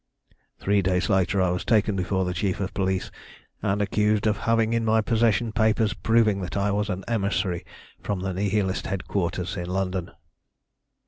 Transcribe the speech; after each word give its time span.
Three 0.57 0.81
days 0.81 1.09
later 1.11 1.39
I 1.43 1.51
was 1.51 1.63
taken 1.63 1.95
before 1.95 2.25
the 2.25 2.33
chief 2.33 2.59
of 2.59 2.73
police, 2.73 3.11
and 3.61 3.83
accused 3.83 4.25
of 4.25 4.35
having 4.37 4.73
in 4.73 4.83
my 4.83 4.99
possession 4.99 5.51
papers 5.51 5.93
proving 5.93 6.41
that 6.41 6.57
I 6.57 6.71
was 6.71 6.89
an 6.89 7.05
emissary 7.07 7.63
from 8.01 8.21
the 8.21 8.33
Nihilist 8.33 8.87
headquarters 8.87 9.55
in 9.55 9.69
London. 9.69 10.09